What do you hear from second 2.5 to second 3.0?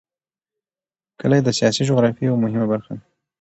برخه